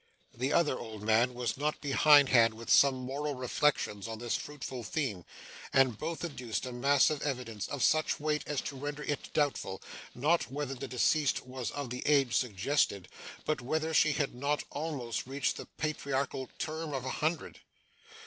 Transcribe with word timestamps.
The 0.33 0.51
other 0.51 0.79
old 0.79 1.03
man 1.03 1.35
was 1.35 1.57
not 1.57 1.79
behindhand 1.79 2.55
with 2.55 2.71
some 2.71 2.95
moral 2.95 3.35
reflections 3.35 4.07
on 4.07 4.17
this 4.17 4.35
fruitful 4.35 4.81
theme, 4.81 5.25
and 5.71 5.95
both 5.95 6.25
adduced 6.25 6.65
a 6.65 6.71
mass 6.71 7.11
of 7.11 7.21
evidence, 7.21 7.67
of 7.67 7.83
such 7.83 8.19
weight 8.19 8.41
as 8.47 8.61
to 8.61 8.75
render 8.75 9.03
it 9.03 9.31
doubtful 9.35 9.79
not 10.15 10.49
whether 10.51 10.73
the 10.73 10.87
deceased 10.87 11.45
was 11.45 11.69
of 11.69 11.91
the 11.91 12.01
age 12.07 12.35
suggested, 12.35 13.09
but 13.45 13.61
whether 13.61 13.93
she 13.93 14.13
had 14.13 14.33
not 14.33 14.63
almost 14.71 15.27
reached 15.27 15.57
the 15.57 15.67
patriarchal 15.77 16.49
term 16.57 16.93
of 16.95 17.05
a 17.05 17.11
hundred. 17.21 17.59